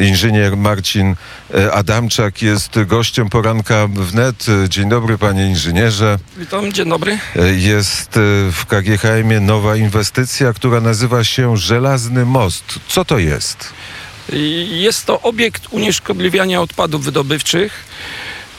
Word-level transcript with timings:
Inżynier 0.00 0.56
Marcin 0.56 1.14
e, 1.54 1.72
Adamczak 1.72 2.42
jest 2.42 2.78
gościem 2.86 3.28
poranka 3.28 3.86
wnet. 3.86 4.46
Dzień 4.68 4.88
dobry, 4.88 5.18
panie 5.18 5.46
inżynierze. 5.46 6.18
Witam, 6.36 6.72
dzień 6.72 6.88
dobry. 6.88 7.18
E, 7.36 7.52
Jest 7.52 8.16
e, 8.16 8.20
w 8.52 8.64
KGHM 8.68 9.46
nowa 9.46 9.76
inwestycja, 9.76 10.52
która 10.52 10.80
nazywa 10.80 11.24
się 11.24 11.56
Żelazny 11.56 12.24
Most. 12.24 12.64
Co 12.88 13.04
to 13.04 13.18
jest? 13.18 13.72
Jest 14.68 15.06
to 15.06 15.20
obiekt 15.22 15.62
unieszkodliwiania 15.70 16.60
odpadów 16.60 17.04
wydobywczych. 17.04 17.84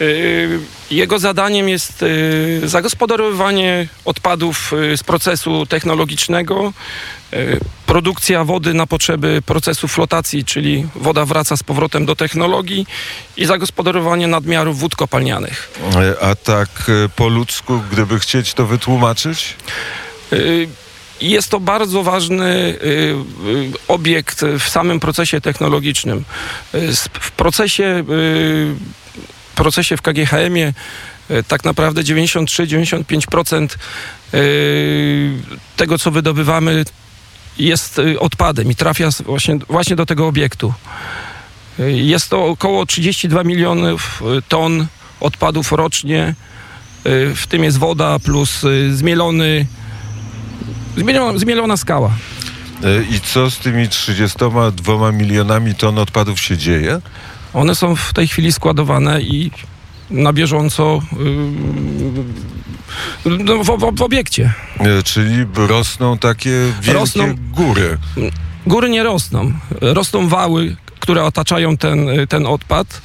Yy, 0.02 0.60
Jego 0.92 1.20
zadaniem 1.20 1.70
jest 1.70 2.02
yy, 2.02 2.70
zagospodarowywanie 2.70 3.88
odpadów 4.06 4.72
yy, 4.72 4.98
z 4.98 5.04
procesu 5.04 5.66
technologicznego, 5.66 6.74
produkcja 7.86 8.44
wody 8.44 8.74
na 8.74 8.88
potrzeby 8.88 9.42
procesu 9.46 9.88
flotacji, 9.88 10.46
czyli 10.46 10.88
woda 10.96 11.26
wraca 11.26 11.58
z 11.58 11.64
powrotem 11.64 12.06
do 12.06 12.16
technologii 12.16 12.88
i 13.38 13.46
zagospodarowanie 13.46 14.28
nadmiarów 14.28 14.80
wód 14.80 14.96
kopalnianych. 14.96 15.72
E, 15.96 16.24
A 16.24 16.36
tak 16.36 16.70
e, 17.06 17.10
po 17.10 17.28
ludzku, 17.28 17.82
gdyby 17.92 18.20
chcieć 18.20 18.54
to 18.54 18.66
wytłumaczyć? 18.66 19.56
Y, 20.34 20.68
Jest 21.22 21.50
to 21.50 21.60
bardzo 21.60 22.04
ważny 22.04 22.46
y, 22.46 22.86
y, 22.86 23.72
obiekt 23.88 24.42
w 24.60 24.70
samym 24.70 25.00
procesie 25.00 25.42
technologicznym. 25.42 26.24
Y, 26.76 26.94
W 27.20 27.32
procesie, 27.32 28.04
y, 28.10 28.76
procesie 29.64 29.98
w 29.98 30.02
KGHM-ie 30.02 30.74
y, 31.32 31.44
tak 31.44 31.64
naprawdę 31.64 32.04
93-95% 32.04 33.68
y, 34.34 35.32
tego, 35.78 35.98
co 35.98 36.12
wydobywamy, 36.12 36.86
jest 37.58 38.00
y, 38.00 38.20
odpadem 38.20 38.72
i 38.72 38.76
trafia 38.76 39.10
właśnie, 39.26 39.60
właśnie 39.70 39.96
do 39.96 40.06
tego 40.06 40.28
obiektu. 40.28 40.74
Jest 41.88 42.30
to 42.30 42.46
około 42.46 42.86
32 42.86 43.44
milionów 43.44 44.24
ton 44.48 44.88
odpadów 45.20 45.72
rocznie. 45.72 46.36
W 47.36 47.44
tym 47.50 47.64
jest 47.64 47.78
woda 47.78 48.20
plus 48.20 48.62
zmielony 48.92 49.66
Zmieniona, 50.98 51.40
zmielona 51.40 51.78
skała. 51.78 52.12
E, 52.84 53.04
I 53.04 53.20
co 53.20 53.52
z 53.52 53.58
tymi 53.58 53.90
32 53.90 55.12
milionami 55.12 55.76
ton 55.76 56.00
odpadów 56.00 56.40
się 56.40 56.58
dzieje? 56.58 57.02
One 57.54 57.76
są 57.76 57.96
w 57.96 58.14
tej 58.14 58.28
chwili 58.28 58.52
składowane 58.52 59.22
i 59.22 59.52
na 60.10 60.34
bieżąco 60.34 61.02
yy, 63.26 63.38
no, 63.44 63.64
w, 63.64 63.68
w, 63.68 63.96
w 63.98 64.02
obiekcie. 64.02 64.54
E, 64.80 65.04
Czyli 65.04 65.46
rosną 65.56 66.18
takie 66.18 66.50
wielkie 66.82 66.94
Rosną. 67.00 67.36
góry. 67.52 67.98
Góry 68.68 68.90
nie 68.90 69.04
rosną. 69.04 69.52
Rosną 69.82 70.28
wały, 70.28 70.76
które 71.00 71.24
otaczają 71.24 71.78
ten, 71.78 72.08
ten 72.30 72.46
odpad. 72.46 73.02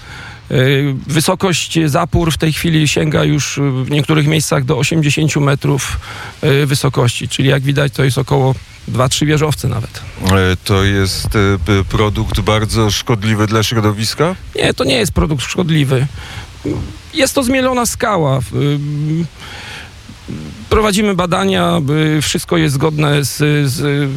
Yy, 0.50 0.94
Wysokość 1.06 1.78
zapór 1.86 2.32
w 2.32 2.38
tej 2.38 2.52
chwili 2.52 2.88
sięga 2.88 3.24
już 3.24 3.60
w 3.84 3.90
niektórych 3.90 4.26
miejscach 4.26 4.64
do 4.64 4.78
80 4.78 5.36
metrów 5.36 6.00
yy, 6.42 6.66
wysokości, 6.66 7.28
czyli 7.28 7.48
jak 7.48 7.62
widać 7.62 7.92
to 7.92 8.04
jest 8.04 8.18
około 8.18 8.54
2-3 8.88 9.26
wieżowce 9.26 9.68
nawet. 9.68 10.00
E, 10.32 10.56
To 10.64 10.84
jest 10.84 11.26
e, 11.36 11.84
produkt 11.88 12.40
bardzo 12.40 12.90
szkodliwy 12.90 13.46
dla 13.46 13.62
środowiska? 13.62 14.34
Nie, 14.56 14.74
to 14.74 14.84
nie 14.84 14.96
jest 14.96 15.12
produkt 15.12 15.42
szkodliwy. 15.42 16.06
Jest 17.14 17.34
to 17.34 17.42
zmielona 17.42 17.86
skała. 17.86 18.40
Prowadzimy 20.76 21.14
badania, 21.14 21.80
wszystko 22.22 22.56
jest 22.56 22.74
zgodne 22.74 23.24
z, 23.24 23.36
z, 23.70 24.10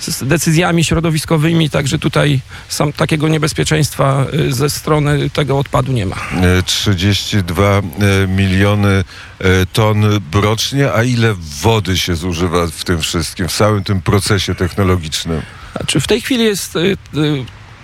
z 0.00 0.24
decyzjami 0.24 0.84
środowiskowymi, 0.84 1.70
także 1.70 1.98
tutaj 1.98 2.40
sam 2.68 2.92
takiego 2.92 3.28
niebezpieczeństwa 3.28 4.26
y, 4.34 4.52
ze 4.52 4.70
strony 4.70 5.30
tego 5.30 5.58
odpadu 5.58 5.92
nie 5.92 6.06
ma. 6.06 6.16
E, 6.16 6.62
32 6.62 7.64
e, 7.64 7.82
miliony 8.28 8.88
e, 8.88 9.66
ton 9.72 10.20
rocznie, 10.32 10.92
a 10.92 11.02
ile 11.02 11.34
wody 11.62 11.98
się 11.98 12.16
zużywa 12.16 12.66
w 12.66 12.84
tym 12.84 13.00
wszystkim, 13.00 13.48
w 13.48 13.52
całym 13.52 13.84
tym 13.84 14.02
procesie 14.02 14.54
technologicznym? 14.54 15.42
Znaczy 15.76 16.00
w 16.00 16.06
tej 16.06 16.20
chwili 16.20 16.44
jest 16.44 16.76
y, 16.76 16.78
y, 16.80 16.96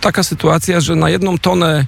taka 0.00 0.22
sytuacja, 0.22 0.80
że 0.80 0.96
na 0.96 1.10
jedną 1.10 1.38
tonę 1.38 1.86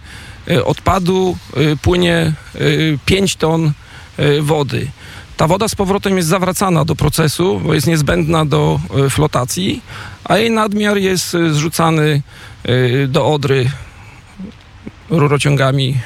odpadu 0.64 1.36
płynie 1.82 2.32
y, 2.54 2.98
5 3.06 3.36
ton 3.36 3.72
wody. 4.40 4.86
Ta 5.36 5.46
woda 5.46 5.68
z 5.68 5.74
powrotem 5.74 6.16
jest 6.16 6.28
zawracana 6.28 6.84
do 6.84 6.94
procesu, 6.96 7.60
bo 7.64 7.74
jest 7.74 7.86
niezbędna 7.86 8.44
do 8.44 8.80
y, 9.06 9.10
flotacji, 9.10 9.82
a 10.24 10.36
jej 10.38 10.50
nadmiar 10.50 10.96
jest 10.98 11.34
y, 11.34 11.54
zrzucany 11.54 12.22
y, 12.68 13.06
do 13.10 13.26
Odry 13.32 13.70
rurociągami 15.10 16.00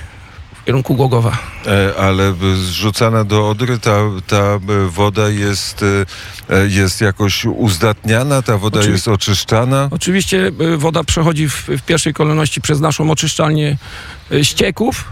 w 0.62 0.64
kierunku 0.64 0.94
Głogowa. 0.94 1.38
E, 1.66 2.00
Ale 2.00 2.34
zrzucana 2.56 3.24
do 3.24 3.48
Odry 3.48 3.78
ta, 3.78 3.96
ta 4.26 4.36
e, 4.36 4.60
woda 4.90 5.28
jest, 5.28 5.82
e, 5.82 6.56
e, 6.56 6.66
jest 6.68 7.00
jakoś 7.00 7.44
uzdatniana, 7.44 8.42
ta 8.42 8.58
woda 8.58 8.80
Oczywi- 8.80 8.90
jest 8.92 9.08
oczyszczana? 9.08 9.88
Oczywiście 9.90 10.52
woda 10.76 11.04
przechodzi 11.04 11.48
w, 11.48 11.54
w 11.68 11.82
pierwszej 11.82 12.14
kolejności 12.14 12.60
przez 12.60 12.80
naszą 12.80 13.10
oczyszczalnię 13.10 13.76
ścieków, 14.42 15.04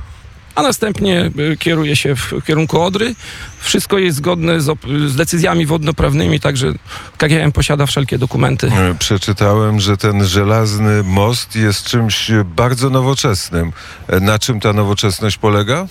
a 0.54 0.62
następnie 0.62 1.30
y, 1.52 1.56
kieruje 1.56 1.96
się 1.96 2.16
w 2.16 2.32
kierunku 2.46 2.80
Odry. 2.82 3.14
Wszystko 3.60 3.98
jest 3.98 4.16
zgodne 4.16 4.60
z, 4.60 4.78
z 5.06 5.16
decyzjami 5.16 5.66
wodnoprawnymi, 5.66 6.40
także 6.40 6.72
KGM 7.18 7.52
posiada 7.52 7.86
wszelkie 7.86 8.18
dokumenty. 8.18 8.66
E, 8.72 8.94
Przeczytałem, 8.98 9.80
że 9.80 9.96
ten 9.96 10.24
żelazny 10.24 11.02
most 11.02 11.56
jest 11.56 11.84
czymś 11.86 12.30
bardzo 12.56 12.90
nowoczesnym. 12.90 13.72
E, 14.08 14.20
Na 14.20 14.38
czym 14.38 14.60
ta 14.60 14.72
nowoczesność 14.72 15.36
polega? 15.38 15.86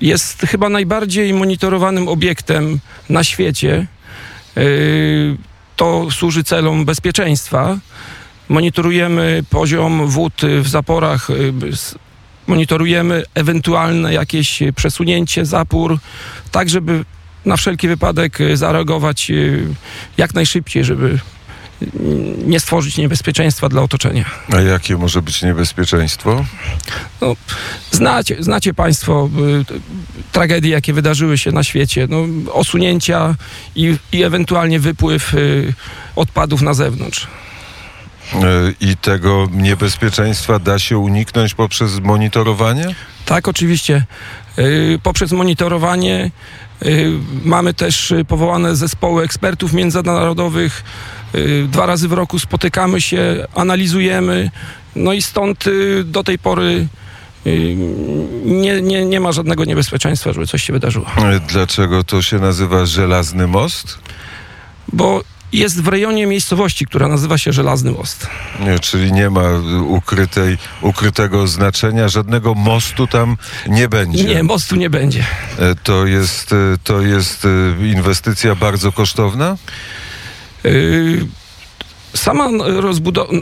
Jest 0.00 0.40
chyba 0.40 0.68
najbardziej 0.68 1.34
monitorowanym 1.34 2.08
obiektem 2.08 2.78
na 3.08 3.24
świecie. 3.24 3.86
To 5.76 6.06
służy 6.10 6.44
celom 6.44 6.84
bezpieczeństwa. 6.84 7.78
Monitorujemy 8.48 9.44
poziom 9.50 10.06
wód 10.06 10.32
w 10.62 10.68
zaporach, 10.68 11.28
monitorujemy 12.46 13.22
ewentualne 13.34 14.12
jakieś 14.12 14.62
y, 14.62 14.72
przesunięcie 14.72 15.46
zapór, 15.46 15.98
tak 16.50 16.68
żeby 16.68 17.04
na 17.44 17.56
wszelki 17.56 17.88
wypadek 17.88 18.40
y, 18.40 18.56
zareagować 18.56 19.30
y, 19.30 19.66
jak 20.16 20.34
najszybciej, 20.34 20.84
żeby 20.84 21.18
y, 21.82 21.88
nie 22.46 22.60
stworzyć 22.60 22.98
niebezpieczeństwa 22.98 23.68
dla 23.68 23.82
otoczenia. 23.82 24.24
A 24.52 24.60
jakie 24.60 24.96
może 24.96 25.22
być 25.22 25.42
niebezpieczeństwo? 25.42 26.44
Znacie, 27.90 28.36
znacie 28.40 28.74
Państwo 28.74 29.30
y, 29.70 30.32
tragedie, 30.32 30.70
jakie 30.70 30.92
wydarzyły 30.92 31.38
się 31.38 31.52
na 31.52 31.64
świecie. 31.64 32.06
No, 32.10 32.26
osunięcia 32.52 33.34
i, 33.76 33.96
i 34.12 34.22
ewentualnie 34.22 34.80
wypływ 34.80 35.34
y, 35.34 35.74
odpadów 36.16 36.62
na 36.62 36.74
zewnątrz. 36.74 37.26
E, 38.34 38.38
I 38.80 38.96
tego 38.96 39.48
niebezpieczeństwa 39.52 40.58
da 40.58 40.78
się 40.78 40.98
uniknąć 40.98 41.54
poprzez 41.54 42.00
monitorowanie? 42.00 42.94
Tak, 43.24 43.48
oczywiście. 43.48 44.04
Y, 44.58 44.98
poprzez 45.02 45.32
monitorowanie 45.32 46.30
y, 46.82 47.12
mamy 47.44 47.74
też 47.74 48.14
powołane 48.28 48.76
zespoły 48.76 49.24
ekspertów 49.24 49.72
międzynarodowych. 49.72 50.84
Dwa 51.68 51.86
razy 51.86 52.08
w 52.08 52.12
roku 52.12 52.38
spotykamy 52.38 53.00
się, 53.00 53.46
analizujemy. 53.54 54.50
No 54.96 55.12
i 55.12 55.22
stąd 55.22 55.64
do 56.04 56.24
tej 56.24 56.38
pory 56.38 56.86
nie, 58.44 58.82
nie, 58.82 59.04
nie 59.04 59.20
ma 59.20 59.32
żadnego 59.32 59.64
niebezpieczeństwa, 59.64 60.32
żeby 60.32 60.46
coś 60.46 60.62
się 60.62 60.72
wydarzyło. 60.72 61.06
E, 61.16 61.40
Dlaczego 61.40 62.04
to 62.04 62.22
się 62.22 62.38
nazywa 62.38 62.86
żelazny 62.86 63.46
most? 63.46 63.98
bo 64.92 65.22
jest 65.52 65.82
w 65.82 65.88
rejonie 65.88 66.26
miejscowości, 66.26 66.86
która 66.86 67.08
nazywa 67.08 67.38
się 67.38 67.52
Żelazny 67.52 67.92
Most. 67.92 68.26
Nie, 68.60 68.78
czyli 68.78 69.12
nie 69.12 69.30
ma 69.30 69.42
ukrytej, 69.86 70.58
ukrytego 70.82 71.46
znaczenia, 71.46 72.08
żadnego 72.08 72.54
mostu 72.54 73.06
tam 73.06 73.36
nie 73.68 73.88
będzie. 73.88 74.24
Nie, 74.24 74.42
mostu 74.42 74.76
nie 74.76 74.90
będzie. 74.90 75.24
E, 75.58 75.74
To 75.74 76.06
jest, 76.06 76.52
e, 76.52 76.56
to 76.84 77.00
jest 77.00 77.44
e, 77.44 77.88
inwestycja 77.88 78.54
bardzo 78.54 78.92
kosztowna? 78.92 79.56
Yy, 80.64 81.26
Sama 82.14 82.48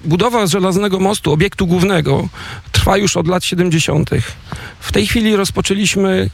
budowa 0.05 0.47
Żelaznego 0.47 1.01
Mostu, 1.01 1.33
obiektu 1.33 1.67
głównego, 1.67 2.29
trwa 2.73 2.97
już 2.97 3.17
od 3.17 3.29
lat 3.29 3.45
70. 3.45 4.11
W 4.81 4.93
tej 4.93 5.07
chwili 5.07 5.37
rozpoczęliśmy 5.37 6.31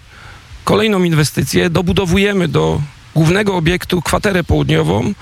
kolejną 0.64 1.04
inwestycję. 1.04 1.70
Dobudowujemy 1.70 2.48
do 2.48 2.80
głównego 3.14 3.56
obiektu 3.56 4.02
kwaterę 4.02 4.44
południową 4.44 5.12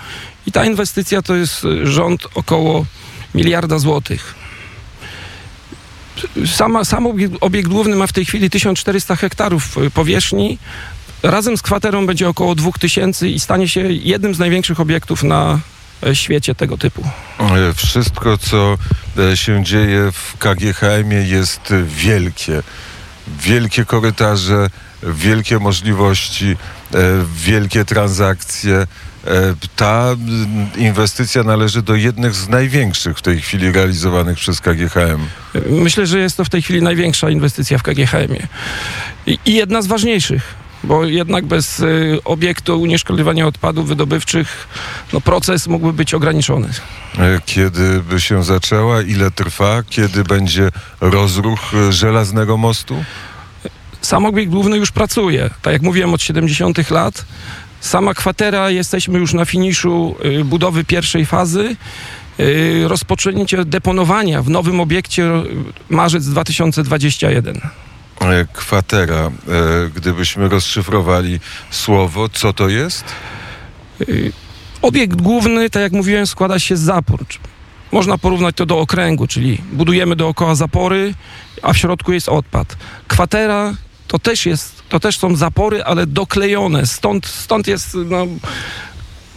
i 0.49 0.53
ta 0.53 0.65
inwestycja 0.65 1.23
to 1.23 1.35
jest 1.35 1.65
y, 1.65 1.87
rząd 1.87 2.27
około 2.35 2.87
miliarda 3.35 3.79
złotych. 3.79 4.35
Sama, 6.47 6.85
sam 6.85 7.07
obiekt, 7.07 7.35
obiekt 7.41 7.69
główny 7.69 7.97
ma 7.97 8.07
w 8.07 8.13
tej 8.13 8.25
chwili 8.25 8.51
1400 8.51 9.17
hektarów 9.17 9.79
y, 9.79 9.91
powierzchni. 9.91 10.59
Razem 11.23 11.57
z 11.59 11.63
kwaterą 11.63 12.07
będzie 12.07 12.29
około 12.29 12.55
2000 12.55 13.29
i 13.29 13.41
stanie 13.41 13.69
się 13.69 13.81
jednym 13.93 14.35
z 14.35 14.39
największych 14.39 14.81
obiektów 14.81 15.23
na 15.23 15.59
e, 16.07 16.17
świecie 16.17 16.55
tego 16.55 16.79
typu. 16.79 17.03
Wszystko, 17.75 18.39
co 18.39 18.79
e, 19.19 19.37
się 19.37 19.65
dzieje 19.65 20.13
w 20.13 20.37
KGHM-ie 20.39 21.23
jest 21.23 21.73
wielkie. 21.87 22.63
Wielkie 23.41 23.85
korytarze, 23.85 24.71
wielkie 25.03 25.59
możliwości, 25.59 26.57
e, 26.95 26.99
wielkie 27.37 27.85
transakcje. 27.85 28.87
E, 29.29 29.55
Ta 29.77 30.09
mm, 30.11 30.69
inwestycja 30.77 31.43
należy 31.43 31.83
do 31.83 31.95
jednych 31.95 32.35
z 32.35 32.49
największych 32.49 33.19
w 33.19 33.23
tej 33.23 33.41
chwili 33.41 33.73
realizowanych 33.73 34.39
przez 34.39 34.61
KGHM. 34.61 35.21
Myślę, 35.71 36.07
że 36.07 36.19
jest 36.19 36.37
to 36.37 36.45
w 36.45 36.49
tej 36.49 36.63
chwili 36.63 36.83
największa 36.83 37.31
inwestycja 37.31 37.79
w 37.79 37.83
KGHM-ie 37.83 38.47
i, 39.27 39.39
i 39.47 39.55
jedna 39.55 39.83
z 39.83 39.87
ważniejszych, 39.87 40.55
bo 40.85 41.05
jednak 41.05 41.47
bez 41.47 41.81
y, 41.81 42.19
obiektu 42.25 42.81
unieszkodliwania 42.81 43.47
odpadów 43.47 43.89
wydobywczych 43.89 44.69
no, 45.13 45.21
proces 45.21 45.67
mógłby 45.67 45.93
być 45.93 46.15
ograniczony. 46.15 46.69
E, 47.19 47.41
Kiedy 47.47 48.03
by 48.03 48.21
się 48.21 48.45
zaczęła, 48.45 49.03
ile 49.03 49.31
trwa, 49.31 49.83
kiedy 49.91 50.25
będzie 50.25 50.71
rozruch 51.01 51.61
żelaznego 51.91 52.57
mostu? 52.57 53.05
Sam 54.01 54.27
obiekt 54.27 54.51
główny 54.51 54.77
już 54.77 54.91
pracuje, 54.91 55.51
tak 55.63 55.73
jak 55.73 55.83
mówiłem, 55.83 56.15
od 56.15 56.23
70 56.23 56.91
lat. 56.91 57.25
Sama 57.81 58.15
kwatera, 58.15 58.71
jesteśmy 58.71 59.19
już 59.19 59.35
na 59.35 59.45
finiszu 59.45 60.17
y, 60.41 60.45
budowy 60.45 60.85
pierwszej 60.85 61.27
fazy. 61.27 61.77
Y, 62.41 62.85
rozpoczęcie 62.89 63.65
deponowania 63.65 64.43
w 64.43 64.51
nowym 64.51 64.81
obiekcie 64.81 65.25
y, 65.25 65.45
marzec 65.89 66.29
2021. 66.29 67.61
E, 68.21 68.47
Kwatera, 68.53 69.17
e, 69.27 69.31
gdybyśmy 69.95 70.49
rozszyfrowali 70.49 71.41
słowo, 71.71 72.29
co 72.29 72.53
to 72.53 72.69
jest? 72.69 73.05
Obiekt 74.83 75.23
główny, 75.23 75.71
tak 75.71 75.83
jak 75.83 75.93
mówiłem, 75.93 76.27
składa 76.27 76.59
się 76.59 76.77
z 76.77 76.81
zapór. 76.81 77.27
Czy- 77.29 77.39
Można 77.93 78.19
porównać 78.19 78.57
to 78.57 78.67
do 78.67 78.79
okręgu, 78.79 79.27
czyli 79.27 79.59
budujemy 79.73 80.17
dookoła 80.17 80.55
zapory, 80.55 81.15
a 81.63 81.73
w 81.73 81.77
środku 81.79 82.13
jest 82.13 82.29
odpad. 82.29 82.77
Kwatera 83.09 83.75
to 84.09 84.19
też, 84.19 84.47
jest, 84.47 84.78
to 84.89 85.01
też 85.01 85.19
są 85.19 85.37
zapory, 85.37 85.85
ale 85.85 86.07
doklejone. 86.07 86.87
Stąd, 86.87 87.27
stąd 87.27 87.67
jest 87.67 87.95
no, 88.07 88.27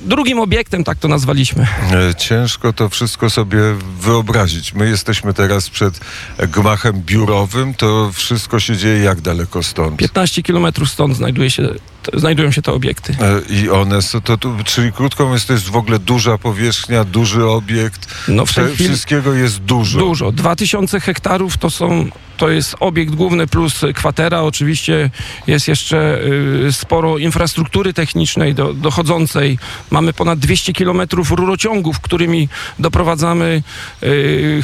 drugim 0.02 0.40
obiektem, 0.40 0.84
tak 0.84 0.98
to 0.98 1.08
nazwaliśmy. 1.08 1.68
E, 1.92 2.16
Ciężko 2.16 2.74
to 2.74 2.90
wszystko 2.90 3.30
sobie 3.30 3.60
wyobrazić. 4.00 4.74
My 4.74 4.90
jesteśmy 4.90 5.34
teraz 5.34 5.70
przed 5.70 6.00
gmachem 6.38 7.02
biurowym, 7.02 7.74
to 7.74 8.12
wszystko 8.14 8.60
się 8.60 8.78
dzieje 8.78 9.04
jak 9.04 9.22
daleko 9.22 9.64
stąd? 9.64 9.98
15 9.98 10.44
kilometrów 10.44 10.90
stąd 10.90 11.16
znajduje 11.18 11.52
się, 11.52 11.70
znajdują 12.14 12.52
się 12.52 12.62
te 12.62 12.72
obiekty. 12.72 13.16
E, 13.22 13.54
I 13.54 13.70
one 13.70 14.02
są, 14.02 14.22
to, 14.22 14.38
tu, 14.38 14.56
czyli 14.66 14.92
krótko 14.92 15.24
mówiąc, 15.24 15.46
to 15.46 15.54
jest 15.54 15.70
w 15.70 15.76
ogóle 15.76 16.00
duża 16.00 16.38
powierzchnia, 16.38 17.04
duży 17.04 17.46
obiekt. 17.46 18.08
No 18.28 18.46
w 18.46 18.54
tej 18.54 18.74
chwili 18.74 18.90
Wszystkiego 18.90 19.34
jest 19.34 19.60
dużo. 19.60 20.00
Dużo. 20.00 20.32
2000 20.32 21.00
hektarów 21.00 21.58
to 21.58 21.70
są, 21.70 22.10
to 22.38 22.50
jest 22.50 22.76
obiekt 22.80 23.16
główny 23.16 23.48
plus 23.48 23.82
kwatera. 23.96 24.42
Oczywiście 24.42 25.10
jest 25.48 25.68
jeszcze 25.68 26.22
y, 26.68 26.74
sporo 26.74 27.18
infrastruktury 27.18 27.94
technicznej 27.94 28.56
do, 28.56 28.74
dochodzącej. 28.74 29.60
Mamy 29.90 30.14
ponad 30.14 30.40
200 30.40 30.74
kilometrów 30.74 31.32
rurociągów, 31.32 32.00
którymi 32.00 32.50
doprowadzamy 32.80 33.64
y, 34.04 34.62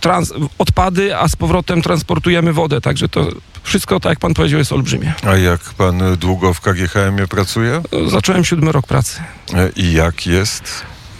trans, 0.00 0.32
odpady, 0.58 1.16
a 1.16 1.28
z 1.28 1.36
powrotem 1.36 1.82
transportujemy 1.82 2.52
wodę. 2.52 2.80
Także 2.80 3.08
to 3.08 3.28
wszystko, 3.62 4.00
tak 4.00 4.10
jak 4.10 4.18
pan 4.18 4.34
powiedział, 4.34 4.58
jest 4.58 4.72
olbrzymie. 4.72 5.14
A 5.26 5.36
jak 5.36 5.60
pan 5.60 6.16
długo 6.16 6.54
w 6.54 6.60
KGHM-ie 6.88 7.28
pracuje? 7.28 7.82
Zacząłem 8.06 8.44
siódmy 8.44 8.72
rok 8.72 8.86
pracy. 8.86 9.20
E, 9.54 9.68
I 9.76 9.92
jak 9.92 10.26
jest? 10.26 10.62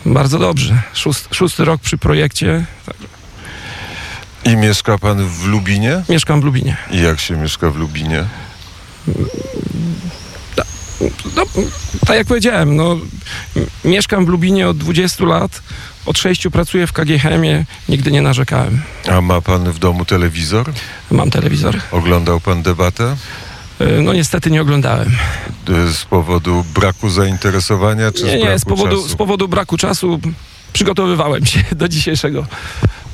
Bardzo 0.06 0.38
dobrze. 0.38 0.82
Szóst, 0.94 1.28
szósty 1.34 1.64
rok 1.64 1.80
przy 1.80 1.98
projekcie. 1.98 2.64
I 4.44 4.56
mieszka 4.56 4.98
pan 4.98 5.28
w 5.28 5.46
Lubinie? 5.46 6.02
Mieszkam 6.08 6.40
w 6.40 6.44
Lubinie. 6.44 6.76
I 6.90 7.02
jak 7.02 7.20
się 7.20 7.36
mieszka 7.36 7.70
w 7.70 7.76
Lubinie? 7.76 8.24
No, 11.36 11.42
tak 12.06 12.16
jak 12.16 12.26
powiedziałem, 12.26 12.76
no, 12.76 12.96
mieszkam 13.84 14.26
w 14.26 14.28
Lubinie 14.28 14.68
od 14.68 14.78
20 14.78 15.24
lat, 15.24 15.62
od 16.06 16.18
6 16.18 16.48
pracuję 16.52 16.86
w 16.86 16.92
KGHM-ie, 16.92 17.64
nigdy 17.88 18.12
nie 18.12 18.22
narzekałem. 18.22 18.82
A 19.12 19.20
ma 19.20 19.40
pan 19.40 19.72
w 19.72 19.78
domu 19.78 20.04
telewizor? 20.04 20.72
Mam 21.10 21.30
telewizor. 21.30 21.76
Oglądał 21.90 22.40
pan 22.40 22.62
debatę? 22.62 23.16
Y, 23.80 24.02
No 24.02 24.12
niestety 24.12 24.50
nie 24.50 24.62
oglądałem. 24.62 25.08
E, 25.88 25.92
Z 25.92 26.04
powodu 26.04 26.64
braku 26.74 27.10
zainteresowania, 27.10 28.12
czy 28.12 28.24
Nie, 28.24 28.38
nie, 28.38 28.58
z 28.58 28.64
powodu, 28.64 28.96
czasu? 28.96 29.08
z 29.08 29.14
powodu 29.16 29.48
braku 29.48 29.76
czasu 29.76 30.20
przygotowywałem 30.72 31.46
się 31.46 31.62
do 31.72 31.88
dzisiejszego 31.88 32.46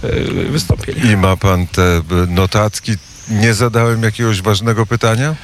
y, 0.05 0.25
wystąpienia. 0.51 1.13
I 1.13 1.17
ma 1.17 1.37
pan 1.37 1.67
te 1.67 1.83
e, 1.97 2.03
notatki? 2.29 2.93
Nie 3.31 3.55
zadałem 3.55 4.03
jakiegoś 4.03 4.43
ważnego 4.43 4.87
pytania? 4.87 5.35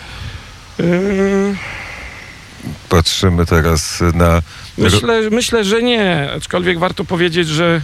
Patrzymy 2.88 3.46
teraz 3.46 4.00
na... 4.14 4.42
Myślę, 4.78 5.20
myślę, 5.30 5.64
że 5.64 5.82
nie, 5.82 6.28
aczkolwiek 6.36 6.78
warto 6.78 7.04
powiedzieć, 7.04 7.48
że 7.48 7.80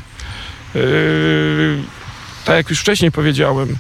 yy, 0.75 1.83
tak 2.45 2.57
jak 2.57 2.71
już 2.71 2.81
wcześniej 2.81 3.13
powiedziałem, 3.13 3.77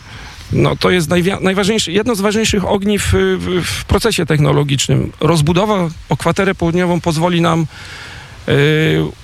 no 0.52 0.76
to 0.76 0.90
jest 0.90 1.08
najważniejsze, 1.40 1.92
jedno 1.92 2.14
z 2.14 2.20
ważniejszych 2.20 2.64
ogniw 2.64 3.14
y, 3.14 3.36
w, 3.36 3.62
w 3.64 3.84
procesie 3.84 4.26
technologicznym. 4.26 5.12
Rozbudowa 5.20 5.88
o 6.08 6.16
kwaterę 6.16 6.54
południową 6.54 7.00
pozwoli 7.00 7.40
nam 7.40 7.66
yy, 8.46 8.54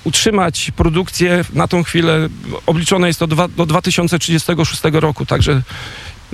utrzymać 0.05 0.71
produkcję 0.77 1.45
na 1.53 1.69
tą 1.69 1.83
chwilę, 1.83 2.29
obliczone 2.67 3.07
jest 3.09 3.19
to 3.21 3.27
dwa, 3.27 3.49
do 3.49 3.67
2036 3.67 4.83
roku, 4.93 5.27
także 5.27 5.53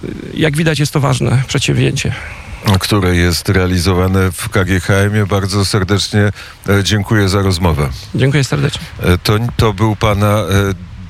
y, 0.04 0.08
jak 0.34 0.56
widać 0.56 0.78
jest 0.78 0.92
to 0.92 1.00
ważne 1.00 1.42
przedsięwzięcie. 1.46 2.14
które 2.80 3.16
jest 3.16 3.48
realizowane 3.48 4.32
w 4.32 4.48
KGHM-ie. 4.48 5.26
Bardzo 5.26 5.64
serdecznie 5.64 6.20
e, 6.68 6.84
dziękuję 6.84 7.28
za 7.28 7.42
rozmowę. 7.42 7.88
Dziękuję 8.14 8.44
serdecznie. 8.44 8.80
E, 9.02 9.18
To, 9.18 9.38
to 9.56 9.72
był 9.72 9.96
pana 9.96 10.26
e, 10.26 10.44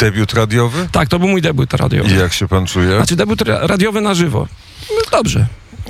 debiut 0.00 0.34
radiowy? 0.34 0.88
Tak, 0.92 1.08
to 1.08 1.18
był 1.18 1.28
mój 1.28 1.42
debiut 1.42 1.74
radiowy. 1.74 2.10
I 2.10 2.18
jak 2.18 2.32
się 2.32 2.48
pan 2.48 2.66
czuje? 2.66 2.96
Znaczy 2.96 3.16
debiut 3.16 3.42
ra- 3.42 3.66
radiowy 3.66 4.00
na 4.00 4.14
żywo. 4.14 4.46
No, 4.90 4.96
dobrze. 5.18 5.46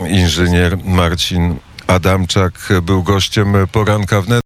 Inżynier 0.09 0.79
Marcin 0.85 1.57
Adamczak 1.87 2.53
był 2.83 3.03
gościem 3.03 3.55
poranka 3.73 4.21
wnet. 4.23 4.43